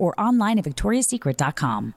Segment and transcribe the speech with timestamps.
[0.00, 1.94] or online at victoriassecret.com.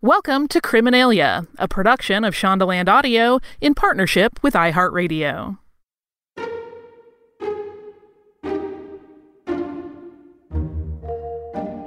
[0.00, 5.58] Welcome to Criminalia, a production of Shondaland Audio in partnership with iHeartRadio.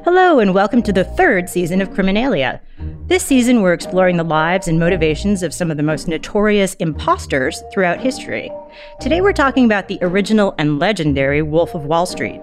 [0.04, 2.60] Hello, and welcome to the third season of Criminalia.
[3.08, 7.62] This season, we're exploring the lives and motivations of some of the most notorious imposters
[7.72, 8.52] throughout history.
[9.00, 12.42] Today, we're talking about the original and legendary Wolf of Wall Street.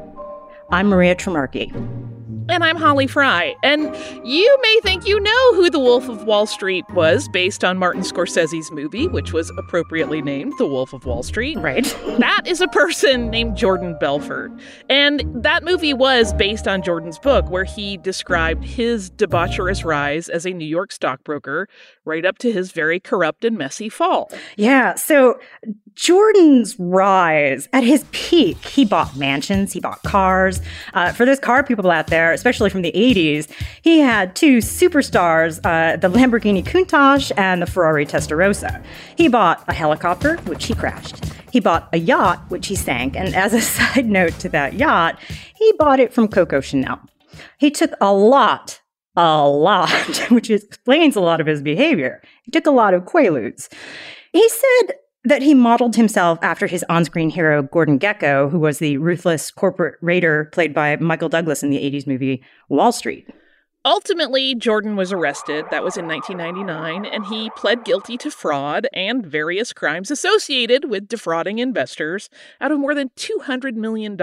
[0.71, 1.73] I'm Maria Tremarchi.
[2.47, 3.57] And I'm Holly Frey.
[3.63, 3.85] And
[4.23, 8.03] you may think you know who the Wolf of Wall Street was based on Martin
[8.03, 11.59] Scorsese's movie, which was appropriately named The Wolf of Wall Street.
[11.59, 11.87] Right.
[12.25, 14.53] That is a person named Jordan Belfort.
[14.89, 20.47] And that movie was based on Jordan's book, where he described his debaucherous rise as
[20.47, 21.69] a New York stockbroker
[22.05, 24.31] right up to his very corrupt and messy fall.
[24.57, 25.39] Yeah, so
[25.95, 30.61] Jordan's rise at his peak, he bought mansions, he bought cars.
[30.93, 33.49] Uh, for those car people out there, especially from the 80s,
[33.83, 38.83] he had two superstars, uh, the Lamborghini Countach and the Ferrari Testarossa.
[39.17, 41.25] He bought a helicopter, which he crashed.
[41.53, 43.15] He bought a yacht, which he sank.
[43.15, 45.19] And as a side note to that yacht,
[45.57, 47.01] he bought it from Coco Chanel.
[47.59, 48.81] He took a lot,
[49.15, 49.91] a lot,
[50.31, 52.21] which explains a lot of his behavior.
[52.43, 53.69] He took a lot of Quaaludes.
[54.33, 58.79] He said that he modeled himself after his on screen hero, Gordon Gekko, who was
[58.79, 63.29] the ruthless corporate raider played by Michael Douglas in the 80s movie Wall Street.
[63.87, 65.67] Ultimately, Jordan was arrested.
[65.71, 71.07] That was in 1999, and he pled guilty to fraud and various crimes associated with
[71.07, 72.31] defrauding investors
[72.63, 74.17] out of more than $200 million.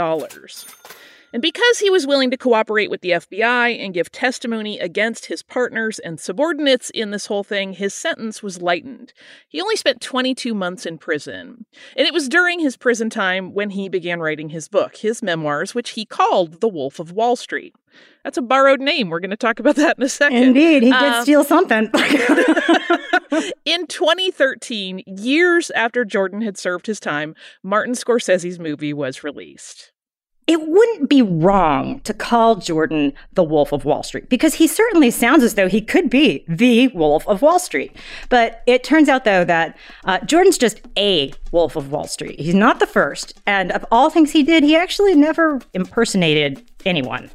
[1.33, 5.43] And because he was willing to cooperate with the FBI and give testimony against his
[5.43, 9.13] partners and subordinates in this whole thing, his sentence was lightened.
[9.47, 11.65] He only spent 22 months in prison.
[11.95, 15.73] And it was during his prison time when he began writing his book, his memoirs,
[15.73, 17.73] which he called The Wolf of Wall Street.
[18.23, 19.09] That's a borrowed name.
[19.09, 20.37] We're going to talk about that in a second.
[20.37, 21.89] Indeed, he did Um, steal something.
[23.65, 29.91] in 2013, years after Jordan had served his time, Martin Scorsese's movie was released.
[30.47, 35.11] It wouldn't be wrong to call Jordan the Wolf of Wall Street because he certainly
[35.11, 37.95] sounds as though he could be the Wolf of Wall Street.
[38.29, 42.39] But it turns out, though, that uh, Jordan's just a Wolf of Wall Street.
[42.39, 43.39] He's not the first.
[43.45, 47.29] And of all things he did, he actually never impersonated anyone.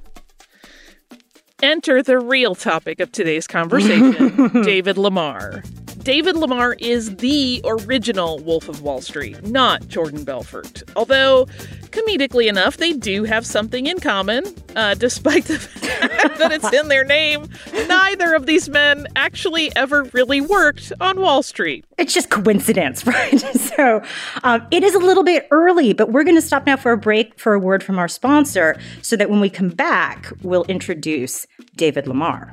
[1.63, 5.63] Enter the real topic of today's conversation David Lamar.
[6.07, 10.85] David Lamar is the original Wolf of Wall Street, not Jordan Belfort.
[10.95, 11.47] Although,
[11.91, 14.45] comedically enough, they do have something in common,
[14.77, 17.49] uh, despite the fact that it's in their name.
[17.89, 21.85] Neither of these men actually ever really worked on Wall Street.
[21.99, 23.41] It's just coincidence, right?
[23.41, 24.01] so
[24.45, 26.97] um, it is a little bit early, but we're going to stop now for a
[26.97, 31.49] break for a word from our sponsor so that when we come back, we'll introduce
[31.75, 32.53] David Lamar.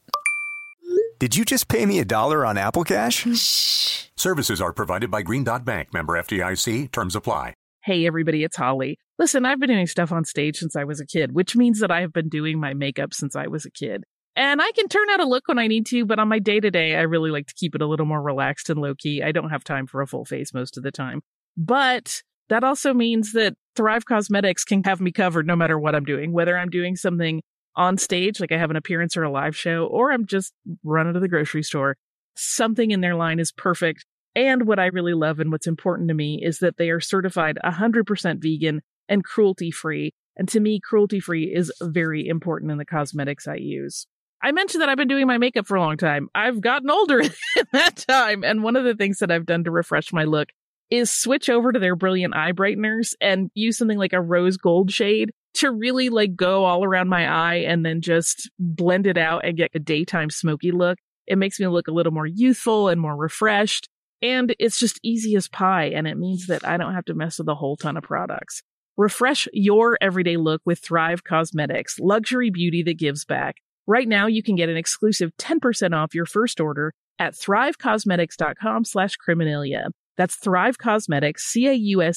[1.21, 3.27] Did you just pay me a dollar on Apple Cash?
[3.37, 4.05] Shh.
[4.15, 6.89] Services are provided by Green Dot Bank, member FDIC.
[6.89, 7.53] Terms apply.
[7.83, 8.97] Hey, everybody, it's Holly.
[9.19, 11.91] Listen, I've been doing stuff on stage since I was a kid, which means that
[11.91, 14.03] I have been doing my makeup since I was a kid.
[14.35, 16.59] And I can turn out a look when I need to, but on my day
[16.59, 19.21] to day, I really like to keep it a little more relaxed and low key.
[19.21, 21.21] I don't have time for a full face most of the time.
[21.55, 26.03] But that also means that Thrive Causemetics can have me covered no matter what I'm
[26.03, 27.43] doing, whether I'm doing something
[27.75, 30.53] on stage, like I have an appearance or a live show, or I'm just
[30.83, 31.97] running to the grocery store.
[32.35, 34.05] Something in their line is perfect.
[34.35, 37.57] And what I really love and what's important to me is that they are certified
[37.63, 40.13] 100% vegan and cruelty free.
[40.37, 44.07] And to me, cruelty free is very important in the cosmetics I use.
[44.41, 46.29] I mentioned that I've been doing my makeup for a long time.
[46.33, 47.31] I've gotten older in
[47.73, 48.43] that time.
[48.43, 50.49] And one of the things that I've done to refresh my look
[50.89, 54.91] is switch over to their brilliant eye brighteners and use something like a rose gold
[54.91, 59.45] shade to really like go all around my eye and then just blend it out
[59.45, 60.97] and get a daytime smoky look.
[61.27, 63.87] It makes me look a little more youthful and more refreshed.
[64.21, 65.85] And it's just easy as pie.
[65.85, 68.61] And it means that I don't have to mess with a whole ton of products.
[68.97, 73.55] Refresh your everyday look with Thrive Causemetics, luxury beauty that gives back.
[73.87, 79.15] Right now, you can get an exclusive 10% off your first order at thrivecausemetics.com slash
[79.17, 79.87] criminalia.
[80.17, 82.07] That's Thrive Causemetics, C-A-U-S-E-M-E-T-I-C-S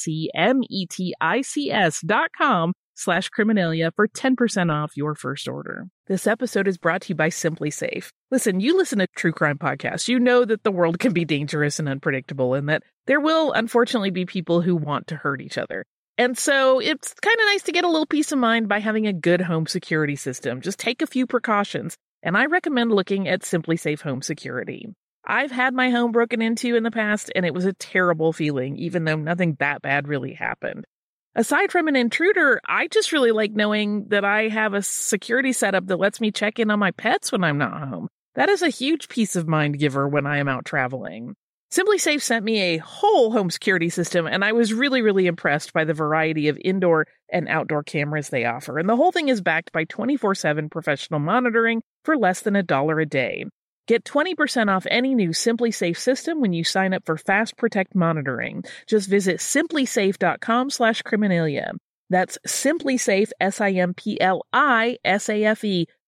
[2.04, 5.86] dot com slash criminalia for 10% off your first order.
[6.06, 8.08] This episode is brought to you by SimpliSafe.
[8.30, 10.08] Listen, you listen to true crime podcasts.
[10.08, 14.10] You know that the world can be dangerous and unpredictable and that there will unfortunately
[14.10, 15.84] be people who want to hurt each other.
[16.16, 19.06] And so it's kind of nice to get a little peace of mind by having
[19.06, 20.60] a good home security system.
[20.60, 21.96] Just take a few precautions.
[22.22, 24.88] And I recommend looking at SimpliSafe Home Security.
[25.26, 28.76] I've had my home broken into in the past and it was a terrible feeling,
[28.76, 30.86] even though nothing that bad really happened.
[31.36, 35.86] Aside from an intruder, I just really like knowing that I have a security setup
[35.88, 38.08] that lets me check in on my pets when I'm not home.
[38.36, 41.34] That is a huge peace of mind giver when I am out traveling.
[41.72, 45.82] SimpliSafe sent me a whole home security system, and I was really, really impressed by
[45.82, 48.78] the variety of indoor and outdoor cameras they offer.
[48.78, 52.62] And the whole thing is backed by 24 7 professional monitoring for less than a
[52.62, 53.46] dollar a day.
[53.86, 58.64] Get 20% off any new SimpliSafe system when you sign up for Fast Protect monitoring.
[58.86, 61.72] Just visit simplisafe.com slash criminalia.
[62.08, 63.86] That's SimpliSafe, S-I-M-P-L-I-S-A-F-E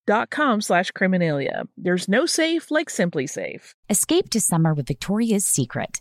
[0.06, 1.64] dot com slash criminalia.
[1.76, 3.72] There's no safe like SimpliSafe.
[3.90, 6.00] Escape to summer with Victoria's Secret.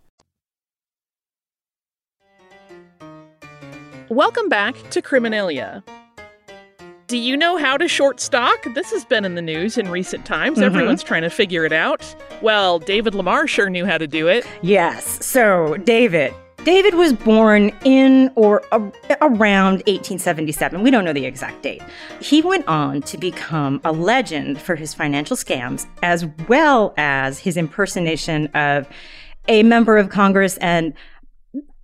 [4.11, 5.83] Welcome back to Criminalia.
[7.07, 8.61] Do you know how to short stock?
[8.75, 10.57] This has been in the news in recent times.
[10.59, 10.63] Mhm.
[10.63, 12.13] Everyone's trying to figure it out.
[12.41, 14.45] Well, David Lamar sure knew how to do it.
[14.61, 15.25] Yes.
[15.25, 16.33] So, David.
[16.65, 18.91] David was born in or a-
[19.21, 20.83] around 1877.
[20.83, 21.81] We don't know the exact date.
[22.19, 27.55] He went on to become a legend for his financial scams as well as his
[27.55, 28.89] impersonation of
[29.47, 30.93] a member of Congress and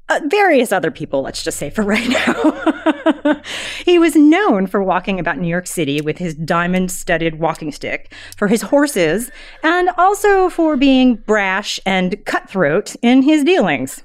[0.09, 3.41] uh, various other people, let's just say for right now.
[3.85, 8.13] he was known for walking about New York City with his diamond studded walking stick,
[8.37, 9.31] for his horses,
[9.63, 14.03] and also for being brash and cutthroat in his dealings.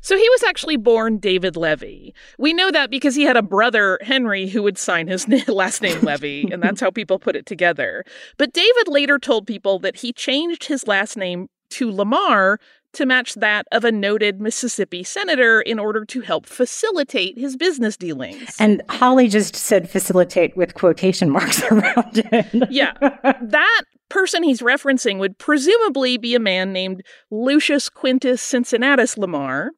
[0.00, 2.14] So he was actually born David Levy.
[2.38, 6.00] We know that because he had a brother, Henry, who would sign his last name
[6.00, 8.04] Levy, and that's how people put it together.
[8.36, 12.58] But David later told people that he changed his last name to Lamar
[12.94, 17.96] to match that of a noted Mississippi senator in order to help facilitate his business
[17.96, 18.56] dealings.
[18.58, 22.70] And Holly just said facilitate with quotation marks around it.
[22.70, 29.70] yeah, that person he's referencing would presumably be a man named Lucius Quintus Cincinnatus Lamar.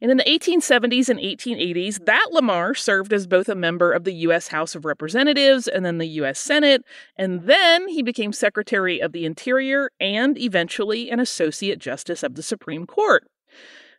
[0.00, 4.12] And in the 1870s and 1880s, that Lamar served as both a member of the
[4.12, 4.48] U.S.
[4.48, 6.38] House of Representatives and then the U.S.
[6.38, 6.84] Senate.
[7.16, 12.42] And then he became Secretary of the Interior and eventually an Associate Justice of the
[12.42, 13.24] Supreme Court.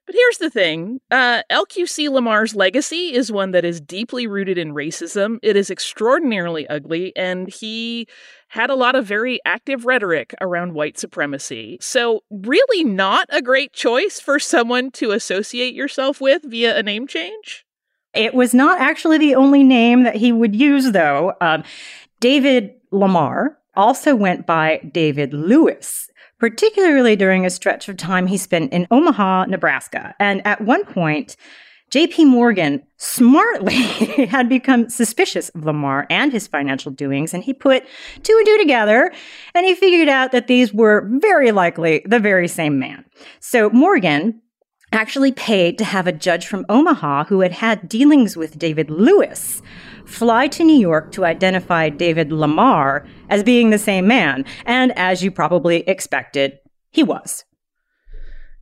[0.10, 4.74] But here's the thing uh, LQC Lamar's legacy is one that is deeply rooted in
[4.74, 5.38] racism.
[5.44, 8.08] It is extraordinarily ugly, and he
[8.48, 11.78] had a lot of very active rhetoric around white supremacy.
[11.80, 17.06] So, really, not a great choice for someone to associate yourself with via a name
[17.06, 17.64] change.
[18.16, 21.34] It was not actually the only name that he would use, though.
[21.40, 21.64] Um,
[22.20, 26.10] David Lamar also went by David Lewis,
[26.40, 30.16] particularly during a stretch of time he spent in Omaha, Nebraska.
[30.20, 31.36] And at one point,
[31.92, 33.74] JP Morgan smartly
[34.28, 37.84] had become suspicious of Lamar and his financial doings, and he put
[38.22, 39.12] two and two together
[39.56, 43.06] and he figured out that these were very likely the very same man.
[43.40, 44.42] So Morgan
[44.92, 49.62] actually paid to have a judge from Omaha who had had dealings with David Lewis
[50.06, 54.46] fly to New York to identify David Lamar as being the same man.
[54.66, 56.60] And as you probably expected,
[56.92, 57.46] he was.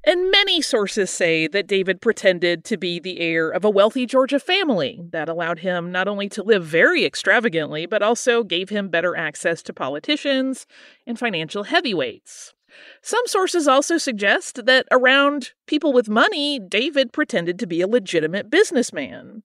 [0.07, 4.39] And many sources say that David pretended to be the heir of a wealthy Georgia
[4.39, 9.17] family that allowed him not only to live very extravagantly, but also gave him better
[9.17, 10.65] access to politicians
[11.05, 12.53] and financial heavyweights.
[13.01, 18.49] Some sources also suggest that around people with money, David pretended to be a legitimate
[18.49, 19.43] businessman.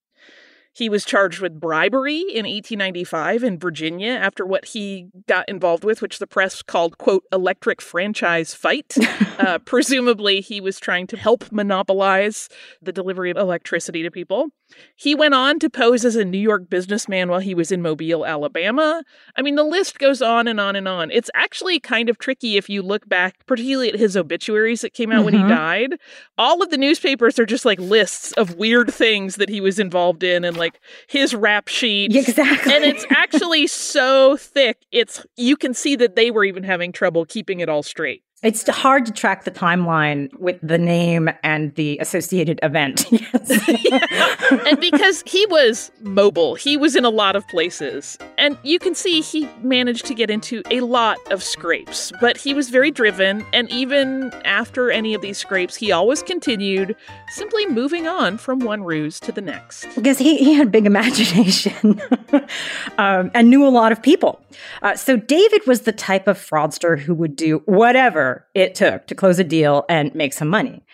[0.75, 6.01] He was charged with bribery in 1895 in Virginia after what he got involved with,
[6.01, 8.97] which the press called, quote, electric franchise fight.
[9.39, 12.49] uh, presumably, he was trying to help monopolize
[12.81, 14.49] the delivery of electricity to people.
[14.97, 18.25] He went on to pose as a New York businessman while he was in Mobile,
[18.25, 19.03] Alabama.
[19.37, 21.11] I mean, the list goes on and on and on.
[21.11, 25.11] It's actually kind of tricky if you look back, particularly at his obituaries that came
[25.11, 25.25] out mm-hmm.
[25.25, 25.49] when he mm-hmm.
[25.49, 25.99] died.
[26.39, 30.23] All of the newspapers are just like lists of weird things that he was involved
[30.23, 32.15] in and like his rap sheet.
[32.15, 32.73] Exactly.
[32.73, 34.79] And it's actually so thick.
[34.93, 38.23] It's you can see that they were even having trouble keeping it all straight.
[38.43, 43.07] It's hard to track the timeline with the name and the associated event.
[43.13, 44.07] yeah.
[44.67, 48.19] And because he was mobile, he was in a lot of places.
[48.37, 52.53] And you can see he managed to get into a lot of scrapes, but he
[52.53, 53.47] was very driven.
[53.53, 56.95] And even after any of these scrapes, he always continued
[57.31, 59.87] simply moving on from one ruse to the next.
[59.95, 62.01] Because he, he had big imagination
[62.99, 64.41] um, and knew a lot of people.
[64.83, 69.15] Uh, so David was the type of fraudster who would do whatever it took to
[69.15, 70.85] close a deal and make some money.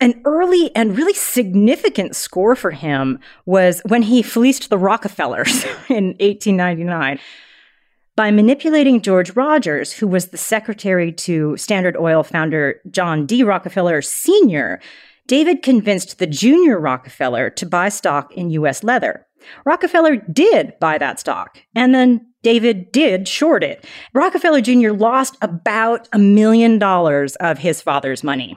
[0.00, 6.16] An early and really significant score for him was when he fleeced the Rockefellers in
[6.18, 7.18] 1899
[8.16, 13.42] by manipulating George Rogers, who was the secretary to Standard Oil founder John D.
[13.42, 14.80] Rockefeller Sr.
[15.26, 18.82] David convinced the junior Rockefeller to buy stock in U.S.
[18.82, 19.26] leather.
[19.64, 23.84] Rockefeller did buy that stock, and then David did short it.
[24.14, 24.90] Rockefeller Jr.
[24.90, 28.56] lost about a million dollars of his father's money.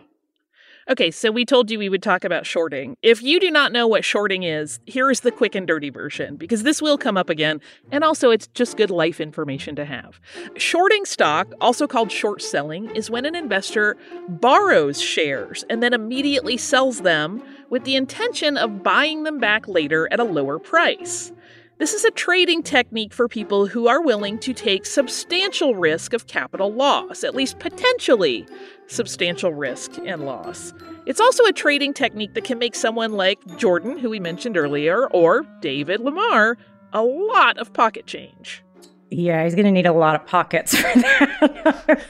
[0.90, 2.98] Okay, so we told you we would talk about shorting.
[3.02, 6.36] If you do not know what shorting is, here is the quick and dirty version,
[6.36, 10.20] because this will come up again, and also it's just good life information to have.
[10.58, 13.96] Shorting stock, also called short selling, is when an investor
[14.28, 20.10] borrows shares and then immediately sells them with the intention of buying them back later
[20.12, 21.32] at a lower price.
[21.80, 26.28] This is a trading technique for people who are willing to take substantial risk of
[26.28, 28.48] capital loss, at least potentially
[28.88, 30.74] substantial risk and loss.
[31.06, 35.08] It's also a trading technique that can make someone like Jordan, who we mentioned earlier,
[35.08, 36.58] or David Lamar,
[36.94, 38.64] a lot of pocket change.
[39.10, 42.02] Yeah, he's going to need a lot of pockets for that.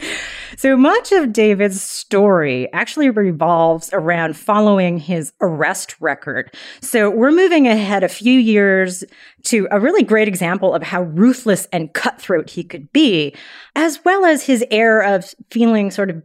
[0.58, 6.54] so much of David's story actually revolves around following his arrest record.
[6.82, 9.04] So we're moving ahead a few years
[9.44, 13.36] to a really great example of how ruthless and cutthroat he could be,
[13.76, 16.24] as well as his air of feeling sort of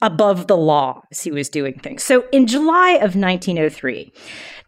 [0.00, 2.04] above the law as he was doing things.
[2.04, 4.12] So in July of 1903,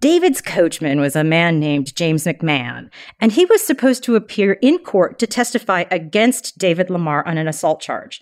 [0.00, 4.78] David's coachman was a man named James McMahon, and he was supposed to appear in
[4.78, 8.20] court to testify against David Lamar on an assault charge.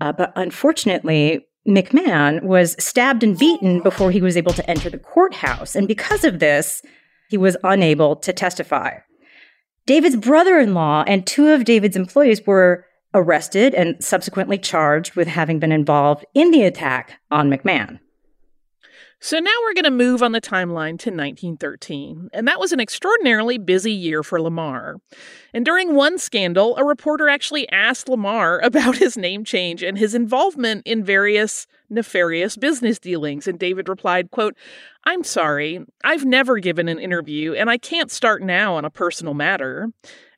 [0.00, 4.98] Uh, but unfortunately, McMahon was stabbed and beaten before he was able to enter the
[4.98, 5.74] courthouse.
[5.74, 6.82] And because of this,
[7.28, 8.98] he was unable to testify.
[9.86, 12.84] David's brother in law and two of David's employees were
[13.16, 17.98] arrested and subsequently charged with having been involved in the attack on McMahon.
[19.18, 22.80] So now we're going to move on the timeline to 1913, and that was an
[22.80, 24.96] extraordinarily busy year for Lamar.
[25.54, 30.14] And during one scandal, a reporter actually asked Lamar about his name change and his
[30.14, 34.54] involvement in various nefarious business dealings, and David replied, quote,
[35.04, 35.80] "I'm sorry.
[36.04, 39.88] I've never given an interview, and I can't start now on a personal matter.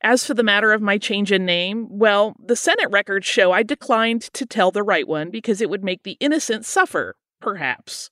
[0.03, 3.63] As for the matter of my change in name, well, the Senate records show I
[3.63, 8.11] declined to tell the right one because it would make the innocent suffer, perhaps."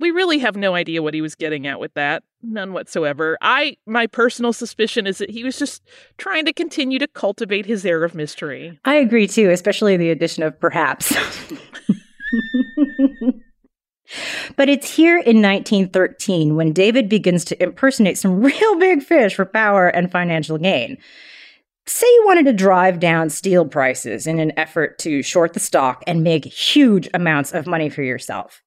[0.00, 2.24] We really have no idea what he was getting at with that.
[2.42, 3.38] None whatsoever.
[3.40, 5.82] I my personal suspicion is that he was just
[6.18, 8.78] trying to continue to cultivate his air of mystery.
[8.84, 11.16] I agree too, especially the addition of perhaps.
[14.56, 19.44] But it's here in 1913 when David begins to impersonate some real big fish for
[19.44, 20.98] power and financial gain.
[21.86, 26.02] Say you wanted to drive down steel prices in an effort to short the stock
[26.06, 28.62] and make huge amounts of money for yourself.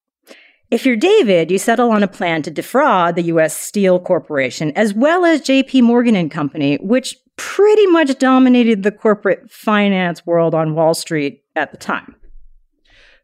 [0.69, 4.93] If you're David, you settle on a plan to defraud the US Steel Corporation as
[4.93, 10.75] well as JP Morgan and Company, which pretty much dominated the corporate finance world on
[10.75, 12.15] Wall Street at the time.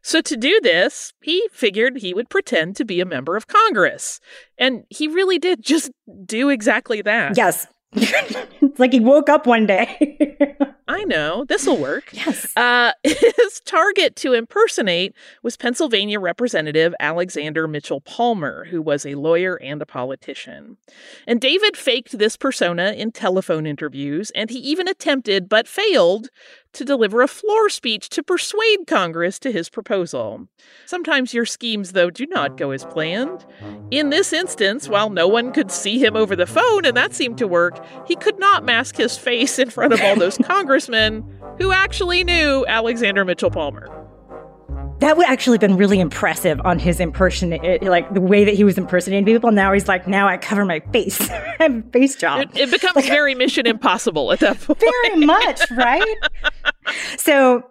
[0.06, 4.20] So, to do this, he figured he would pretend to be a member of Congress.
[4.58, 5.90] And he really did just
[6.26, 7.38] do exactly that.
[7.38, 7.66] Yes.
[7.94, 10.18] it's like he woke up one day.
[10.88, 12.10] I know, this'll work.
[12.12, 12.54] yes.
[12.54, 19.56] Uh, his target to impersonate was Pennsylvania Representative Alexander Mitchell Palmer, who was a lawyer
[19.56, 20.76] and a politician.
[21.26, 26.28] And David faked this persona in telephone interviews, and he even attempted, but failed,
[26.74, 30.46] to deliver a floor speech to persuade Congress to his proposal.
[30.86, 33.44] Sometimes your schemes, though, do not go as planned.
[33.90, 37.38] In this instance, while no one could see him over the phone, and that seemed
[37.38, 41.24] to work, he could not mask his face in front of all those congressmen
[41.58, 44.03] who actually knew Alexander Mitchell Palmer.
[45.00, 48.64] That would actually have been really impressive on his impersonate, like the way that he
[48.64, 49.50] was impersonating people.
[49.50, 51.20] Now he's like, now I cover my face.
[51.30, 52.40] I have a face job.
[52.40, 54.80] It, it becomes like, very Mission Impossible at that point.
[54.80, 56.16] Very much, right?
[57.18, 57.68] so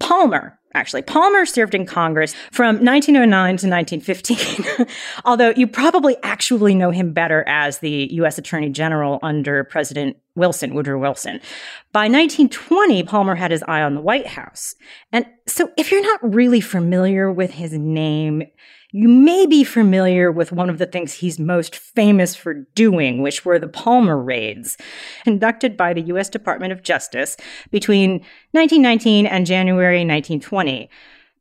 [0.00, 1.02] Palmer, actually.
[1.02, 4.86] Palmer served in Congress from 1909 to 1915,
[5.24, 8.38] although you probably actually know him better as the U.S.
[8.38, 11.40] Attorney General under President Wilson, Woodrow Wilson.
[11.92, 14.74] By 1920, Palmer had his eye on the White House.
[15.12, 18.42] And so if you're not really familiar with his name,
[18.96, 23.44] you may be familiar with one of the things he's most famous for doing, which
[23.44, 24.78] were the Palmer raids,
[25.24, 26.28] conducted by the U.S.
[26.28, 27.36] Department of Justice
[27.72, 28.20] between
[28.52, 30.88] 1919 and January 1920.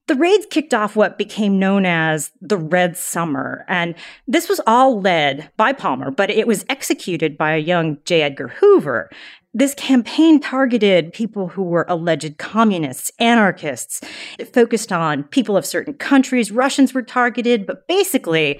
[0.07, 3.93] The raids kicked off what became known as the Red Summer, and
[4.27, 8.23] this was all led by Palmer, but it was executed by a young J.
[8.23, 9.11] Edgar Hoover.
[9.55, 14.01] This campaign targeted people who were alleged communists, anarchists.
[14.39, 16.51] It focused on people of certain countries.
[16.51, 18.59] Russians were targeted, but basically,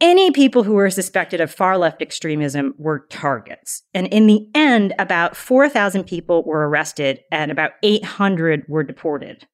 [0.00, 3.82] any people who were suspected of far left extremism were targets.
[3.92, 9.48] And in the end, about 4,000 people were arrested and about 800 were deported.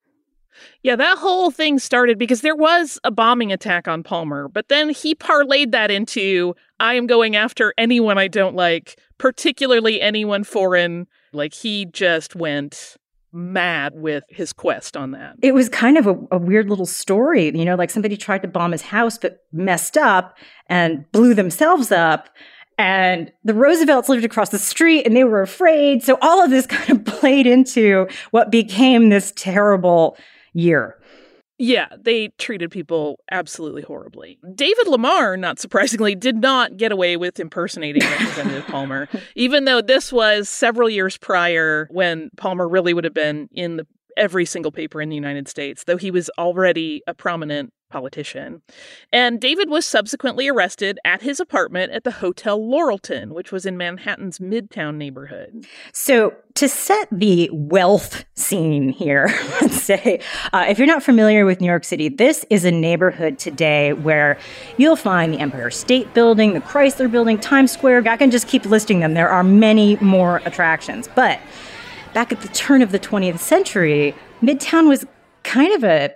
[0.82, 4.90] Yeah, that whole thing started because there was a bombing attack on Palmer, but then
[4.90, 11.06] he parlayed that into I am going after anyone I don't like, particularly anyone foreign.
[11.32, 12.96] Like he just went
[13.34, 15.36] mad with his quest on that.
[15.42, 17.46] It was kind of a, a, weird little story.
[17.46, 20.38] You know, like somebody tried to bomb his house but messed up
[20.68, 22.28] and blew themselves up.
[22.78, 26.02] And the Roosevelts lived across the street and they were afraid.
[26.02, 30.16] So all of this kind of played into what became this terrible
[30.54, 30.98] year.
[31.58, 34.38] Yeah, they treated people absolutely horribly.
[34.54, 40.12] David Lamar, not surprisingly, did not get away with impersonating Representative Palmer, even though this
[40.12, 43.86] was several years prior when Palmer really would have been in the,
[44.16, 48.60] every single paper in the United States, though he was already a prominent politician.
[49.12, 53.76] And David was subsequently arrested at his apartment at the Hotel Laurelton, which was in
[53.76, 55.64] Manhattan's Midtown neighborhood.
[55.92, 59.28] So, to set the wealth scene here,
[59.60, 60.20] let's say,
[60.52, 64.38] uh, if you're not familiar with New York City, this is a neighborhood today where
[64.76, 68.08] you'll find the Empire State Building, the Chrysler Building, Times Square.
[68.08, 69.14] I can just keep listing them.
[69.14, 71.08] There are many more attractions.
[71.14, 71.38] But
[72.12, 75.06] back at the turn of the 20th century, Midtown was
[75.44, 76.12] kind of a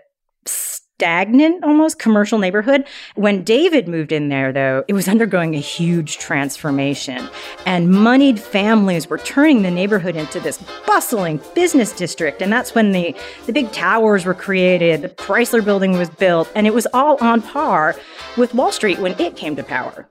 [0.98, 2.84] stagnant almost commercial neighborhood.
[3.14, 7.28] When David moved in there, though, it was undergoing a huge transformation.
[7.66, 12.42] And moneyed families were turning the neighborhood into this bustling business district.
[12.42, 13.14] And that's when the,
[13.46, 17.42] the big towers were created, the Chrysler building was built, and it was all on
[17.42, 17.94] par
[18.36, 20.08] with Wall Street when it came to power.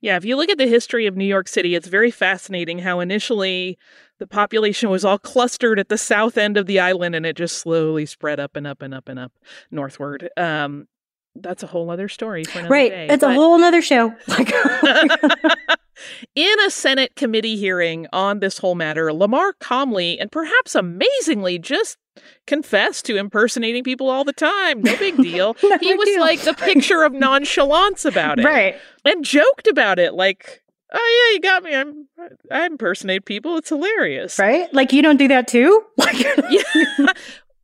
[0.00, 3.00] Yeah, if you look at the history of New York City, it's very fascinating how
[3.00, 3.78] initially
[4.22, 7.58] the population was all clustered at the south end of the island and it just
[7.58, 9.32] slowly spread up and up and up and up
[9.72, 10.30] northward.
[10.36, 10.86] Um,
[11.34, 12.90] that's a whole other story for another right.
[12.92, 13.08] day.
[13.10, 13.32] It's but...
[13.32, 14.14] a whole other show.
[16.36, 21.98] In a Senate committee hearing on this whole matter, Lamar calmly and perhaps amazingly just
[22.46, 24.82] confessed to impersonating people all the time.
[24.82, 25.56] No big deal.
[25.64, 26.20] no he was deal.
[26.20, 28.44] like the picture of nonchalance about it.
[28.44, 28.76] Right.
[29.04, 31.74] And joked about it like oh yeah, you got me.
[31.74, 32.08] I'm
[32.50, 33.56] I impersonate people.
[33.56, 34.72] It's hilarious, right?
[34.72, 35.84] Like you don't do that too.
[36.50, 37.12] yeah.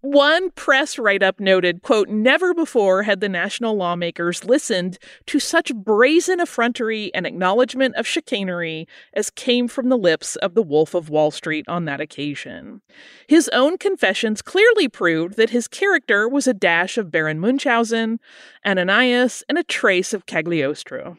[0.00, 5.74] One press write up noted, quote, never before had the national lawmakers listened to such
[5.74, 11.10] brazen effrontery and acknowledgement of chicanery as came from the lips of the Wolf of
[11.10, 12.80] Wall Street on that occasion.
[13.26, 18.20] His own confessions clearly proved that his character was a dash of Baron Munchausen,
[18.64, 21.18] Ananias, and a trace of Cagliostro.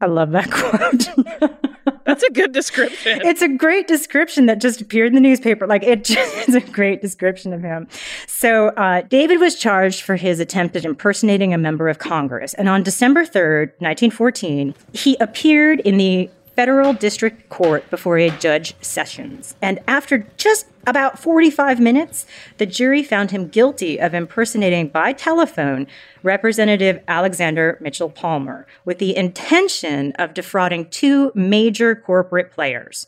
[0.00, 1.60] I love that quote.
[2.04, 3.20] That's a good description.
[3.24, 5.66] It's a great description that just appeared in the newspaper.
[5.66, 7.86] Like it just is a great description of him.
[8.26, 12.68] So uh, David was charged for his attempt at impersonating a member of Congress, and
[12.68, 18.74] on December third, nineteen fourteen, he appeared in the federal district court before a Judge
[18.80, 19.54] Sessions.
[19.62, 22.26] And after just about 45 minutes,
[22.58, 25.86] the jury found him guilty of impersonating by telephone
[26.22, 33.06] Representative Alexander Mitchell Palmer with the intention of defrauding two major corporate players.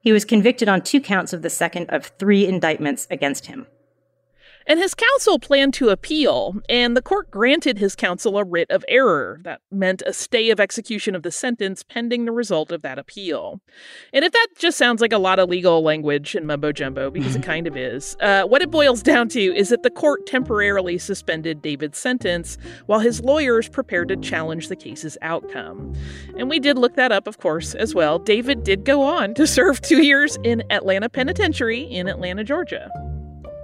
[0.00, 3.66] He was convicted on two counts of the second of three indictments against him.
[4.66, 8.84] And his counsel planned to appeal, and the court granted his counsel a writ of
[8.88, 9.40] error.
[9.42, 13.60] That meant a stay of execution of the sentence pending the result of that appeal.
[14.12, 17.34] And if that just sounds like a lot of legal language and mumbo jumbo, because
[17.34, 20.98] it kind of is, uh, what it boils down to is that the court temporarily
[20.98, 25.94] suspended David's sentence while his lawyers prepared to challenge the case's outcome.
[26.36, 28.18] And we did look that up, of course, as well.
[28.18, 32.90] David did go on to serve two years in Atlanta Penitentiary in Atlanta, Georgia.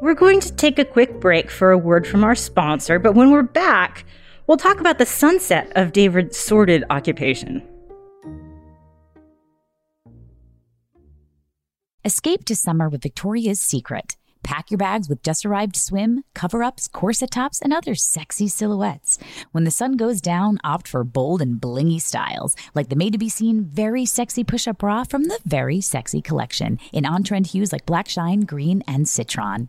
[0.06, 3.32] We're going to take a quick break for a word from our sponsor, but when
[3.32, 4.04] we're back,
[4.46, 7.60] we'll talk about the sunset of David's sordid occupation.
[12.04, 14.16] Escape to summer with Victoria's Secret.
[14.44, 19.18] Pack your bags with just arrived swim, cover ups, corset tops, and other sexy silhouettes.
[19.50, 23.18] When the sun goes down, opt for bold and blingy styles, like the made to
[23.18, 27.48] be seen very sexy push up bra from the Very Sexy collection in on trend
[27.48, 29.68] hues like black shine, green, and citron.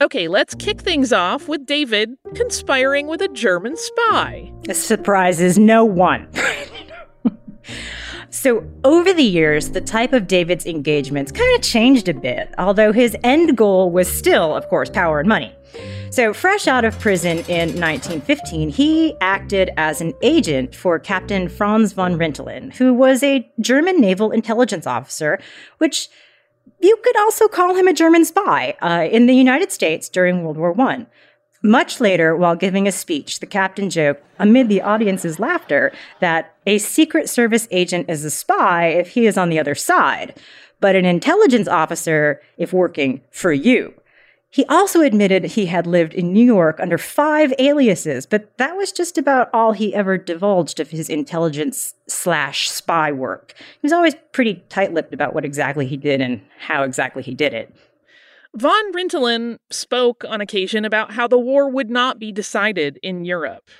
[0.00, 4.52] Okay, let's kick things off with David conspiring with a German spy.
[4.62, 6.28] This surprises no one.
[8.30, 12.92] so, over the years, the type of David's engagements kind of changed a bit, although
[12.92, 15.52] his end goal was still, of course, power and money.
[16.10, 21.92] So, fresh out of prison in 1915, he acted as an agent for Captain Franz
[21.92, 25.40] von Rintelen, who was a German naval intelligence officer,
[25.78, 26.08] which
[26.80, 30.56] you could also call him a German spy uh, in the United States during World
[30.56, 31.06] War I.
[31.62, 36.78] Much later, while giving a speech, the captain joked, amid the audience's laughter, that a
[36.78, 40.38] Secret Service agent is a spy if he is on the other side,
[40.80, 43.92] but an intelligence officer if working for you.
[44.50, 48.92] He also admitted he had lived in New York under five aliases, but that was
[48.92, 53.52] just about all he ever divulged of his intelligence slash spy work.
[53.58, 57.34] He was always pretty tight lipped about what exactly he did and how exactly he
[57.34, 57.74] did it.
[58.54, 63.70] Von Rintelen spoke on occasion about how the war would not be decided in Europe.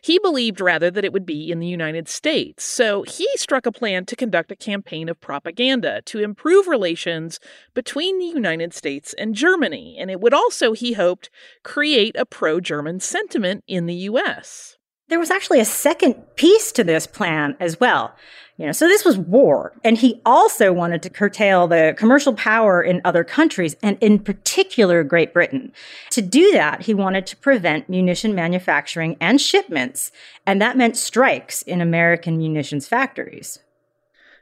[0.00, 3.72] He believed rather that it would be in the United States, so he struck a
[3.72, 7.40] plan to conduct a campaign of propaganda to improve relations
[7.74, 11.28] between the United States and Germany, and it would also, he hoped,
[11.62, 14.78] create a pro German sentiment in the U.S.
[15.08, 18.14] There was actually a second piece to this plan as well.
[18.56, 19.72] You know, so this was war.
[19.82, 25.02] And he also wanted to curtail the commercial power in other countries and in particular
[25.02, 25.72] Great Britain.
[26.10, 30.12] To do that, he wanted to prevent munition manufacturing and shipments.
[30.46, 33.58] And that meant strikes in American munitions factories.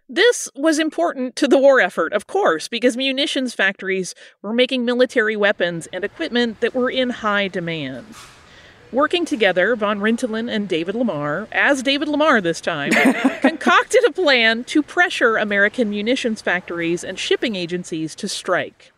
[0.08, 5.36] This was important to the war effort, of course, because munitions factories were making military
[5.36, 8.04] weapons and equipment that were in high demand.
[8.92, 12.90] Working together, von Rintelen and David Lamar, as David Lamar this time,
[13.40, 18.92] concocted a plan to pressure American munitions factories and shipping agencies to strike.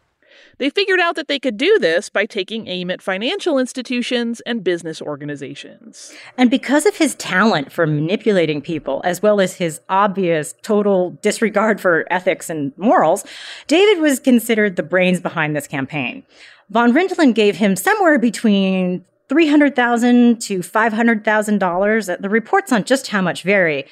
[0.58, 4.64] They figured out that they could do this by taking aim at financial institutions and
[4.64, 6.12] business organizations.
[6.36, 11.80] And because of his talent for manipulating people, as well as his obvious total disregard
[11.80, 13.24] for ethics and morals,
[13.68, 16.24] David was considered the brains behind this campaign.
[16.70, 22.20] Von Rintelen gave him somewhere between 300,000 to $500,000.
[22.20, 23.86] The reports on just how much vary.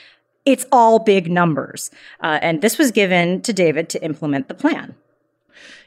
[0.45, 1.91] It's all big numbers.
[2.21, 4.95] Uh, and this was given to David to implement the plan.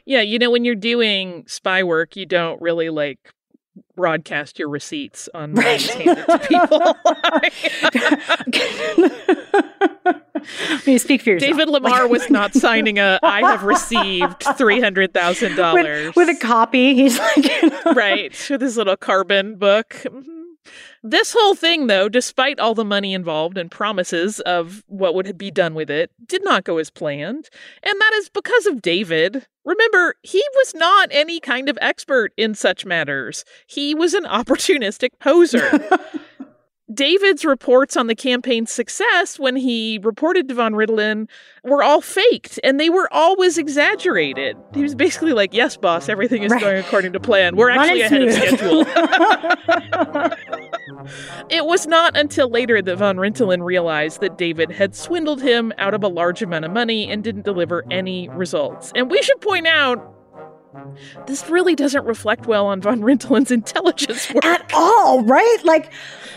[0.04, 3.18] Yeah, you know, when you're doing spy work, you don't really like
[3.94, 5.80] broadcast your receipts on right.
[5.80, 6.96] to people.
[10.86, 11.52] you speak for yourself.
[11.52, 16.36] David Lamar was not signing a "I have received three hundred thousand dollars" with a
[16.36, 16.94] copy.
[16.94, 19.90] He's like, right, with his little carbon book.
[19.90, 20.45] Mm-hmm.
[21.08, 25.52] This whole thing, though, despite all the money involved and promises of what would be
[25.52, 27.48] done with it, did not go as planned.
[27.84, 29.46] And that is because of David.
[29.64, 35.10] Remember, he was not any kind of expert in such matters, he was an opportunistic
[35.20, 35.70] poser.
[36.92, 41.28] David's reports on the campaign's success when he reported to von Rintelen
[41.64, 44.56] were all faked and they were always exaggerated.
[44.72, 46.60] He was basically like, Yes, boss, everything is right.
[46.60, 47.56] going according to plan.
[47.56, 48.84] We're actually ahead of schedule.
[51.48, 55.94] it was not until later that von Rintelen realized that David had swindled him out
[55.94, 58.92] of a large amount of money and didn't deliver any results.
[58.94, 60.12] And we should point out
[61.26, 64.44] this really doesn't reflect well on von Rintelen's intelligence work.
[64.44, 65.58] At all, right?
[65.64, 65.90] Like,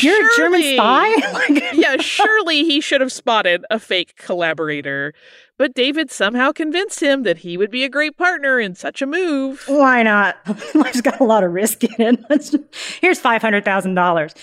[0.00, 1.72] you're surely, a German spy?
[1.74, 5.14] yeah, surely he should have spotted a fake collaborator.
[5.60, 9.06] But David somehow convinced him that he would be a great partner in such a
[9.06, 9.62] move.
[9.66, 10.38] Why not?
[10.74, 12.74] Life's got a lot of risk in it.
[13.02, 14.34] Here's $500,000.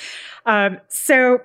[0.45, 1.41] Um, so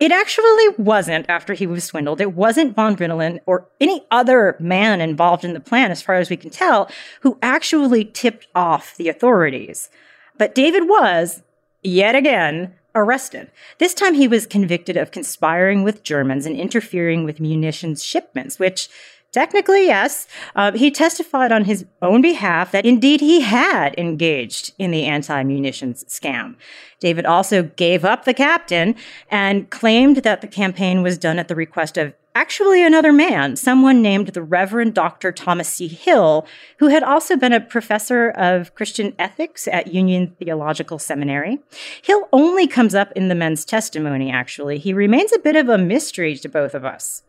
[0.00, 2.22] it actually wasn't after he was swindled.
[2.22, 6.30] It wasn't von Rintelen or any other man involved in the plan, as far as
[6.30, 6.90] we can tell,
[7.20, 9.90] who actually tipped off the authorities.
[10.38, 11.42] But David was,
[11.82, 13.50] yet again, arrested.
[13.78, 18.88] This time he was convicted of conspiring with Germans and interfering with munitions shipments, which
[19.34, 20.28] Technically, yes.
[20.54, 25.42] Uh, he testified on his own behalf that indeed he had engaged in the anti
[25.42, 26.54] munitions scam.
[27.00, 28.94] David also gave up the captain
[29.28, 34.02] and claimed that the campaign was done at the request of actually another man, someone
[34.02, 35.32] named the Reverend Dr.
[35.32, 35.88] Thomas C.
[35.88, 36.46] Hill,
[36.78, 41.60] who had also been a professor of Christian ethics at Union Theological Seminary.
[42.02, 44.78] Hill only comes up in the men's testimony, actually.
[44.78, 47.22] He remains a bit of a mystery to both of us.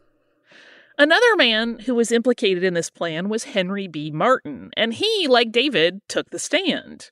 [0.98, 4.12] Another man who was implicated in this plan was Henry B.
[4.12, 7.12] Martin, and he, like David, took the stand.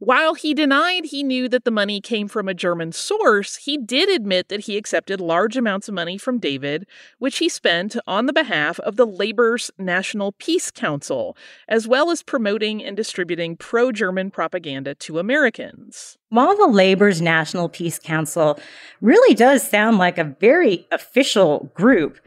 [0.00, 4.08] While he denied he knew that the money came from a German source, he did
[4.08, 6.86] admit that he accepted large amounts of money from David,
[7.18, 12.22] which he spent on the behalf of the Labor's National Peace Council, as well as
[12.22, 16.16] promoting and distributing pro German propaganda to Americans.
[16.28, 18.60] While the Labor's National Peace Council
[19.00, 22.20] really does sound like a very official group,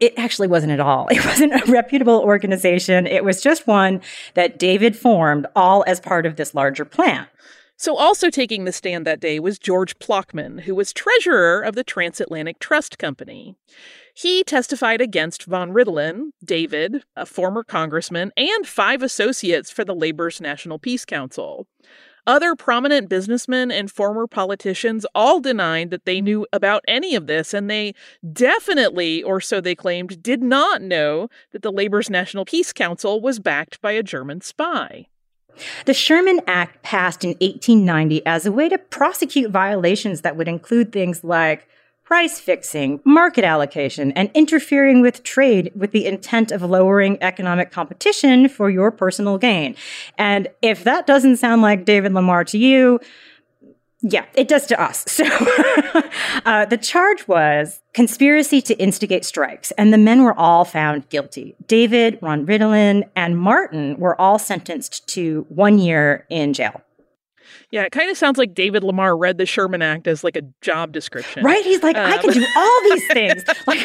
[0.00, 1.08] it actually wasn't at all.
[1.18, 3.06] It wasn't a reputable organization.
[3.06, 4.00] It was just one
[4.34, 7.26] that David formed all as part of this larger plan.
[7.80, 11.84] So, also taking the stand that day was George Plockman, who was treasurer of the
[11.84, 13.54] Transatlantic Trust Company.
[14.14, 20.40] He testified against von Rintelen, David, a former congressman, and five associates for the Labor's
[20.40, 21.68] National Peace Council.
[22.28, 26.24] Other prominent businessmen and former politicians all denied that they mm-hmm.
[26.24, 27.94] knew about any of this, and they
[28.30, 33.38] definitely, or so they claimed, did not know that the Labor's National Peace Council was
[33.38, 35.06] backed by a German spy.
[35.86, 40.92] The Sherman Act passed in 1890 as a way to prosecute violations that would include
[40.92, 41.66] things like
[42.08, 48.48] price fixing, market allocation, and interfering with trade with the intent of lowering economic competition
[48.48, 49.76] for your personal gain.
[50.16, 52.98] And if that doesn't sound like David Lamar to you,
[54.00, 55.04] yeah, it does to us.
[55.18, 55.24] So
[56.46, 61.56] uh, the charge was conspiracy to instigate strikes, and the men were all found guilty.
[61.66, 66.80] David, von Rintelen, and Martin were all sentenced to one year in jail.
[67.70, 70.42] Yeah, it kind of sounds like David Lamar read the Sherman Act as like a
[70.60, 71.44] job description.
[71.44, 71.64] Right?
[71.64, 73.44] He's like, um, I can do um, all these things.
[73.66, 73.80] Like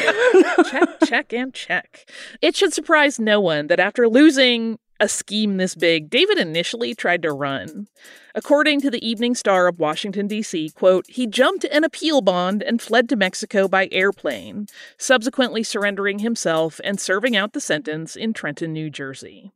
[0.70, 2.10] check, check, and check.
[2.40, 7.22] It should surprise no one that after losing a scheme this big, David initially tried
[7.22, 7.88] to run.
[8.34, 12.80] According to the Evening Star of Washington, D.C., quote, he jumped an appeal bond and
[12.80, 14.66] fled to Mexico by airplane,
[14.98, 19.52] subsequently surrendering himself and serving out the sentence in Trenton, New Jersey.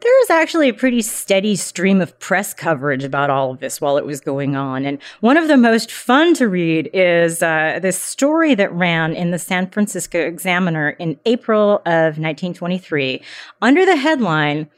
[0.00, 3.98] There was actually a pretty steady stream of press coverage about all of this while
[3.98, 4.86] it was going on.
[4.86, 9.30] And one of the most fun to read is uh, this story that ran in
[9.30, 13.22] the San Francisco Examiner in April of 1923
[13.60, 14.70] under the headline,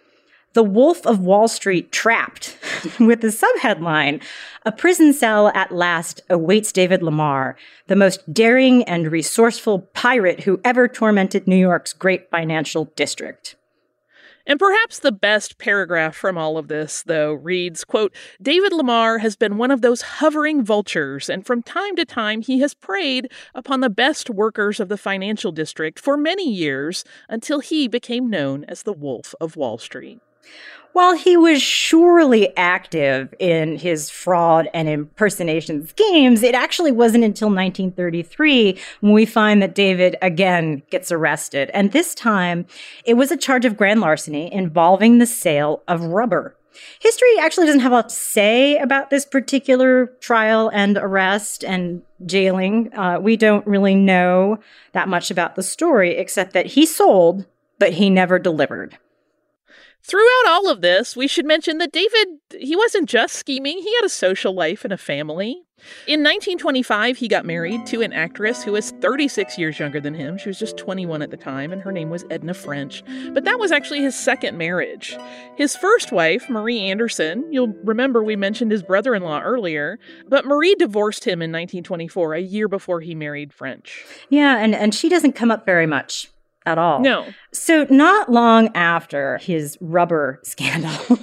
[0.55, 2.59] The Wolf of Wall Street Trapped,
[2.99, 4.21] with the subheadline,
[4.67, 10.61] A prison cell at last awaits David Lamar, the most daring and resourceful pirate who
[10.65, 13.55] ever tormented New York's great financial district.
[14.47, 19.37] And perhaps the best paragraph from all of this, though, reads, quote, David Lamar has
[19.37, 23.81] been one of those hovering vultures, and from time to time he has preyed upon
[23.81, 28.83] the best workers of the financial district for many years until he became known as
[28.83, 30.21] the Wolf of Wall Street.
[30.93, 37.49] While he was surely active in his fraud and impersonation schemes, it actually wasn't until
[37.49, 41.71] 1933 when we find that David again gets arrested.
[41.73, 42.67] And this time,
[43.07, 46.55] it was a charge of grand larceny involving the sale of rubber.
[46.99, 52.03] History actually doesn't have a lot to say about this particular trial and arrest and
[52.27, 52.93] jailing.
[52.95, 54.59] Uh, we don't really know
[54.93, 57.47] that much about the story, except that he sold,
[57.79, 58.99] but he never delivered.
[60.05, 62.27] Throughout all of this, we should mention that David,
[62.59, 65.63] he wasn't just scheming, he had a social life and a family.
[66.07, 70.39] In 1925, he got married to an actress who was 36 years younger than him.
[70.39, 73.05] She was just 21 at the time, and her name was Edna French.
[73.33, 75.17] But that was actually his second marriage.
[75.57, 80.47] His first wife, Marie Anderson, you'll remember we mentioned his brother in law earlier, but
[80.47, 84.05] Marie divorced him in 1924, a year before he married French.
[84.31, 86.29] Yeah, and, and she doesn't come up very much
[86.67, 87.01] at all.
[87.01, 87.27] No.
[87.53, 91.19] So, not long after his rubber scandal,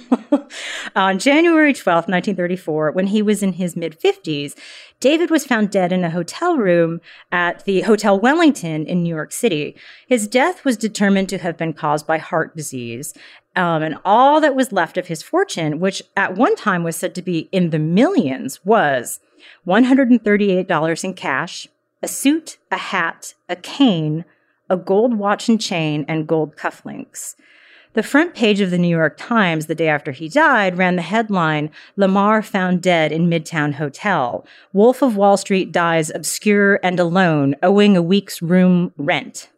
[0.95, 4.57] on January 12th, 1934, when he was in his mid 50s,
[4.99, 6.99] David was found dead in a hotel room
[7.31, 9.75] at the Hotel Wellington in New York City.
[10.07, 13.13] His death was determined to have been caused by heart disease.
[13.55, 17.15] Um, and all that was left of his fortune, which at one time was said
[17.15, 19.19] to be in the millions, was
[19.67, 21.67] $138 in cash,
[22.01, 24.25] a suit, a hat, a cane,
[24.69, 27.35] a gold watch and chain, and gold cufflinks.
[27.93, 31.01] The front page of the New York Times the day after he died ran the
[31.01, 34.45] headline Lamar found dead in Midtown Hotel.
[34.73, 39.49] Wolf of Wall Street dies obscure and alone, owing a week's room rent.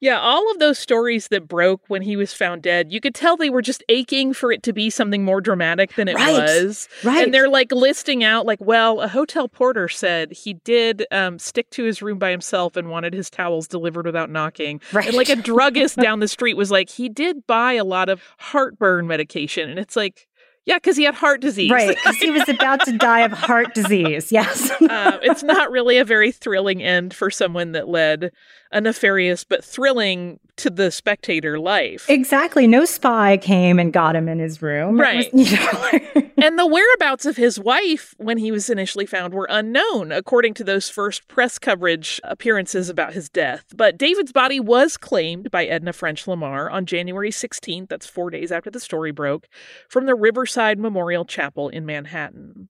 [0.00, 3.36] Yeah, all of those stories that broke when he was found dead, you could tell
[3.36, 6.32] they were just aching for it to be something more dramatic than it right.
[6.32, 6.88] was.
[7.04, 7.24] Right.
[7.24, 11.68] And they're like listing out, like, well, a hotel porter said he did um, stick
[11.70, 14.80] to his room by himself and wanted his towels delivered without knocking.
[14.90, 15.08] Right.
[15.08, 18.22] And like a druggist down the street was like, he did buy a lot of
[18.38, 19.68] heartburn medication.
[19.68, 20.28] And it's like,
[20.66, 21.70] yeah, because he had heart disease.
[21.70, 24.30] Right, because he was about to die of heart disease.
[24.40, 24.70] Yes.
[24.70, 28.30] uh, it's not really a very thrilling end for someone that led
[28.72, 32.08] a nefarious but thrilling to the spectator life.
[32.08, 32.66] Exactly.
[32.66, 35.00] No spy came and got him in his room.
[35.00, 35.32] Right.
[35.32, 39.48] Was, you know, and the whereabouts of his wife when he was initially found were
[39.50, 43.64] unknown, according to those first press coverage appearances about his death.
[43.74, 48.52] But David's body was claimed by Edna French Lamar on January 16th, that's four days
[48.52, 49.48] after the story broke,
[49.88, 52.68] from the Riverside Memorial Chapel in Manhattan.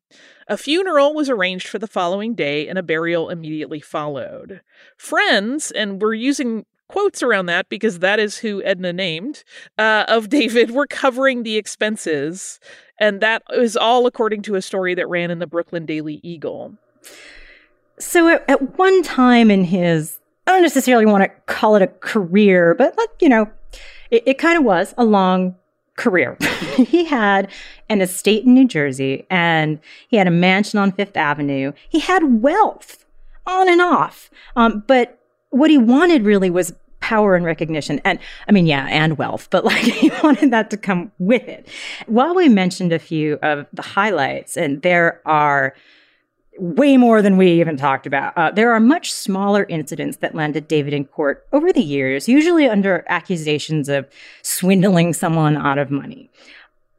[0.50, 4.62] A funeral was arranged for the following day, and a burial immediately followed.
[4.96, 9.44] Friends, and we're using quotes around that because that is who Edna named,
[9.78, 12.58] uh, of David were covering the expenses.
[12.98, 16.74] And that is all according to a story that ran in the Brooklyn Daily Eagle.
[18.00, 21.86] So at, at one time in his, I don't necessarily want to call it a
[21.86, 23.48] career, but like, you know,
[24.10, 25.54] it, it kind of was a long
[26.00, 26.36] career.
[26.76, 27.48] he had
[27.88, 31.72] an estate in New Jersey and he had a mansion on Fifth Avenue.
[31.88, 33.04] He had wealth
[33.46, 34.30] on and off.
[34.56, 35.18] Um, but
[35.50, 38.00] what he wanted really was power and recognition.
[38.04, 41.68] And I mean, yeah, and wealth, but like he wanted that to come with it.
[42.06, 45.74] While we mentioned a few of the highlights, and there are
[46.60, 48.36] way more than we even talked about.
[48.36, 52.68] Uh, there are much smaller incidents that landed David in court over the years, usually
[52.68, 54.06] under accusations of
[54.42, 56.30] swindling someone out of money.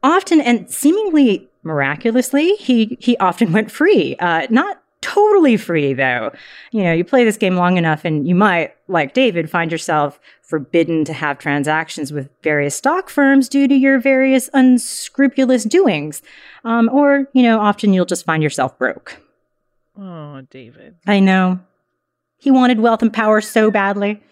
[0.02, 4.16] Often and seemingly miraculously, he he often went free.
[4.16, 6.32] Uh, not totally free though.
[6.72, 10.18] You know, you play this game long enough, and you might, like David, find yourself
[10.42, 16.20] forbidden to have transactions with various stock firms due to your various unscrupulous doings.
[16.64, 19.21] Um, or, you know, often you'll just find yourself broke.
[19.98, 20.96] Oh, David.
[21.06, 21.60] I know.
[22.38, 24.22] He wanted wealth and power so badly.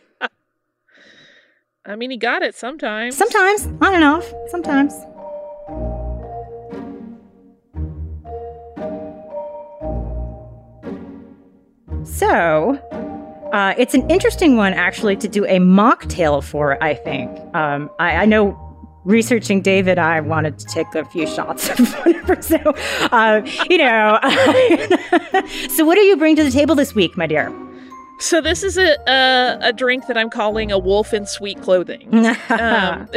[1.87, 3.16] I mean, he got it sometimes.
[3.16, 4.31] Sometimes, on and off.
[4.49, 4.92] Sometimes.
[12.05, 12.79] So,
[13.53, 17.29] Uh, it's an interesting one, actually, to do a mocktail for, I think.
[17.53, 18.57] Um, I, I know
[19.05, 22.41] researching David, I wanted to take a few shots of whatever.
[22.43, 22.57] So,
[23.13, 24.19] uh, you know.
[25.71, 27.53] so, what do you bring to the table this week, my dear?
[28.21, 32.15] So this is a a, a drink that I'm calling a wolf in sweet clothing,
[32.51, 33.09] um,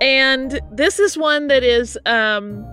[0.00, 2.66] and this is one that is um,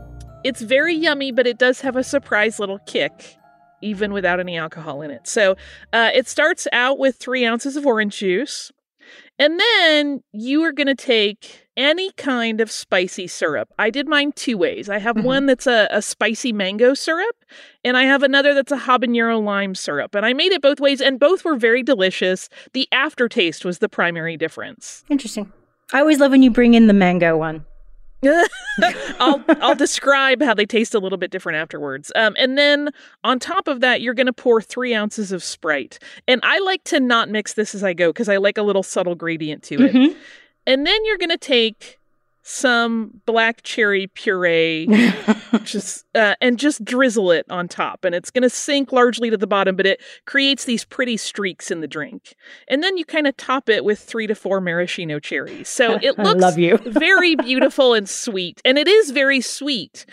[0.45, 3.35] it's very yummy, but it does have a surprise little kick,
[3.81, 5.27] even without any alcohol in it.
[5.27, 5.57] So
[5.91, 8.71] uh, it starts out with three ounces of orange juice,
[9.37, 13.71] and then you are going to take any kind of spicy syrup.
[13.79, 14.89] I did mine two ways.
[14.89, 15.25] I have mm-hmm.
[15.25, 17.35] one that's a, a, spicy mango syrup,
[17.85, 20.15] and I have another that's a habanero lime syrup.
[20.15, 22.49] And I made it both ways, and both were very delicious.
[22.73, 25.05] The aftertaste was the primary difference.
[25.09, 25.53] Interesting.
[25.93, 27.65] I always love when you bring in the mango one.
[29.19, 32.11] I'll I'll describe how they taste a little bit different afterwards.
[32.15, 32.89] Um, and then
[33.23, 35.99] on top of that, you're going to pour three ounces of Sprite.
[36.27, 38.83] And I like to not mix this as I go because I like a little
[38.83, 39.93] subtle gradient to it.
[39.93, 40.17] Mm-hmm.
[40.67, 41.97] And then you're going to take
[42.49, 44.87] some black cherry puree
[45.63, 48.05] just uh, and just drizzle it on top.
[48.05, 51.71] And it's going to sink largely to the bottom but it creates these pretty streaks
[51.71, 52.35] in the drink.
[52.69, 55.67] And then you kind of top it with three to four maraschino cherries.
[55.67, 56.77] So it looks love you.
[56.85, 58.61] very beautiful and sweet.
[58.63, 60.05] And it is very sweet.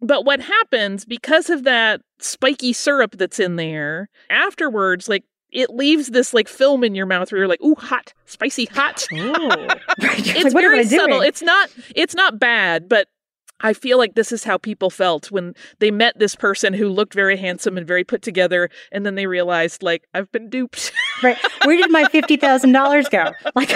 [0.00, 5.24] But what happens because of that spiky syrup that's in there afterwards like
[5.54, 9.06] it leaves this like film in your mouth where you're like, ooh, hot, spicy, hot.
[9.10, 11.22] it's like, very subtle.
[11.22, 13.08] It's not it's not bad, but
[13.60, 17.14] I feel like this is how people felt when they met this person who looked
[17.14, 20.92] very handsome and very put together, and then they realized, like, I've been duped.
[21.22, 21.38] right?
[21.64, 23.32] Where did my fifty thousand dollars go?
[23.54, 23.72] Like,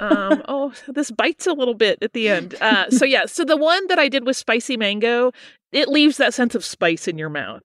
[0.00, 2.54] um, oh, this bites a little bit at the end.
[2.60, 5.32] Uh, so yeah, so the one that I did with spicy mango,
[5.70, 7.62] it leaves that sense of spice in your mouth.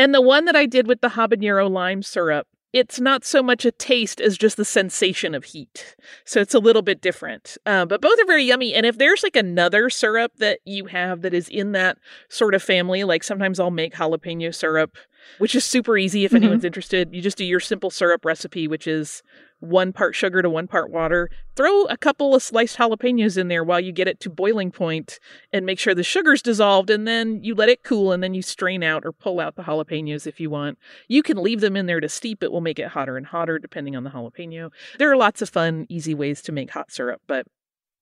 [0.00, 3.66] And the one that I did with the habanero lime syrup, it's not so much
[3.66, 5.94] a taste as just the sensation of heat.
[6.24, 7.58] So it's a little bit different.
[7.66, 8.72] Uh, but both are very yummy.
[8.72, 11.98] And if there's like another syrup that you have that is in that
[12.30, 14.96] sort of family, like sometimes I'll make jalapeno syrup,
[15.38, 16.44] which is super easy if mm-hmm.
[16.44, 17.14] anyone's interested.
[17.14, 19.22] You just do your simple syrup recipe, which is
[19.60, 21.30] one part sugar to one part water.
[21.54, 25.20] Throw a couple of sliced jalapenos in there while you get it to boiling point
[25.52, 28.42] and make sure the sugar's dissolved and then you let it cool and then you
[28.42, 30.78] strain out or pull out the jalapenos if you want.
[31.08, 32.42] You can leave them in there to steep.
[32.42, 34.70] It will make it hotter and hotter depending on the jalapeno.
[34.98, 37.46] There are lots of fun, easy ways to make hot syrup, but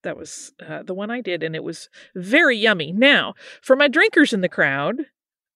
[0.03, 2.93] that was uh, the one I did, and it was very yummy.
[2.93, 5.07] Now, for my drinkers in the crowd,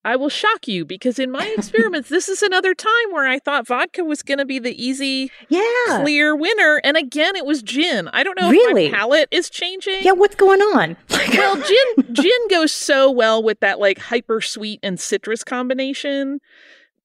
[0.05, 3.67] I will shock you because in my experiments, this is another time where I thought
[3.67, 5.63] vodka was going to be the easy, yeah.
[6.01, 8.09] clear winner, and again, it was gin.
[8.09, 8.87] I don't know really?
[8.87, 10.03] if my palate is changing.
[10.03, 10.97] Yeah, what's going on?
[11.11, 16.41] well, gin gin goes so well with that like hyper sweet and citrus combination.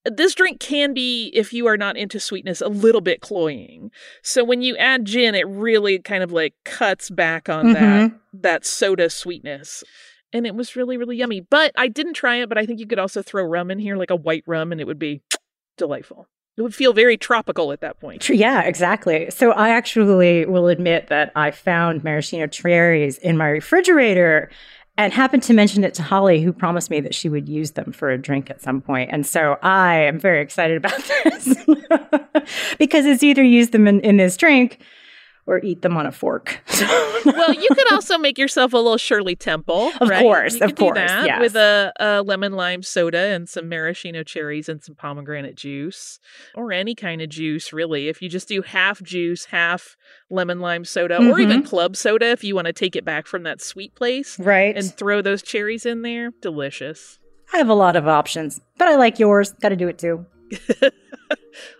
[0.05, 3.91] This drink can be, if you are not into sweetness, a little bit cloying.
[4.23, 7.73] So when you add gin, it really kind of like cuts back on mm-hmm.
[7.73, 9.83] that that soda sweetness
[10.33, 11.41] and it was really really yummy.
[11.41, 13.97] But I didn't try it, but I think you could also throw rum in here,
[13.97, 15.21] like a white rum, and it would be
[15.77, 16.27] delightful.
[16.57, 18.27] It would feel very tropical at that point.
[18.29, 19.29] Yeah, exactly.
[19.29, 24.49] So I actually will admit that I found maraschino cherries in my refrigerator
[24.97, 27.91] and happened to mention it to Holly, who promised me that she would use them
[27.91, 29.11] for a drink at some point.
[29.13, 31.55] And so I am very excited about this
[32.79, 34.79] because it's either use them in, in this drink
[35.47, 36.61] or eat them on a fork.
[37.25, 39.91] well, you could also make yourself a little Shirley Temple.
[40.01, 40.21] Of right?
[40.21, 40.97] course, you of course.
[40.97, 41.39] that yes.
[41.39, 46.19] With a, a, lemon lime soda and some maraschino cherries and some pomegranate juice,
[46.53, 48.09] or any kind of juice, really.
[48.09, 49.95] If you just do half juice, half
[50.29, 51.31] lemon lime soda, mm-hmm.
[51.31, 54.37] or even club soda if you want to take it back from that sweet place.
[54.37, 54.75] Right.
[54.75, 56.31] And throw those cherries in there.
[56.41, 57.19] Delicious.
[57.53, 59.53] I have a lot of options, but I like yours.
[59.53, 60.25] Got to do it too.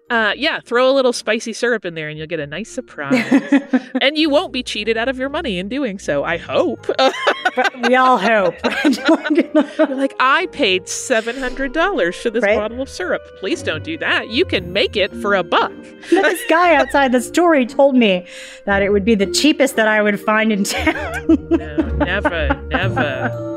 [0.09, 3.25] uh, yeah, throw a little spicy syrup in there and you'll get a nice surprise.
[4.01, 6.87] and you won't be cheated out of your money in doing so, I hope.
[7.83, 8.55] we all hope.
[9.77, 12.57] You're like, I paid $700 for this right?
[12.57, 13.21] bottle of syrup.
[13.39, 14.29] Please don't do that.
[14.29, 15.73] You can make it for a buck.
[16.09, 18.25] this guy outside the store he told me
[18.65, 21.47] that it would be the cheapest that I would find in town.
[21.49, 23.47] no, never, never.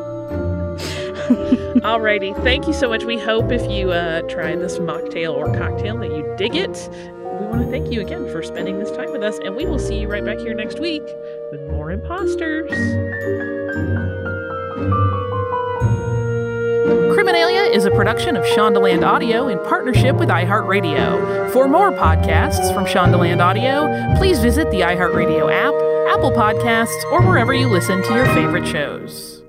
[1.78, 3.04] Alrighty, thank you so much.
[3.04, 6.88] We hope if you uh, try this mocktail or cocktail that you dig it.
[6.90, 9.78] We want to thank you again for spending this time with us, and we will
[9.78, 11.02] see you right back here next week
[11.52, 12.70] with more imposters.
[17.14, 21.52] Criminalia is a production of Shondaland Audio in partnership with iHeartRadio.
[21.52, 27.54] For more podcasts from Shondaland Audio, please visit the iHeartRadio app, Apple Podcasts, or wherever
[27.54, 29.39] you listen to your favorite shows.